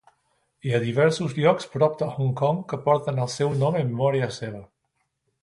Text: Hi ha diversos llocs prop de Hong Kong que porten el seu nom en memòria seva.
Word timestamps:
Hi 0.67 0.71
ha 0.73 0.77
diversos 0.85 1.35
llocs 1.39 1.69
prop 1.73 1.99
de 1.99 2.07
Hong 2.15 2.31
Kong 2.41 2.65
que 2.73 2.81
porten 2.87 3.23
el 3.27 3.31
seu 3.35 3.53
nom 3.61 3.79
en 3.83 3.93
memòria 3.93 4.33
seva. 4.41 4.65